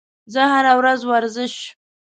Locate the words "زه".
0.33-0.41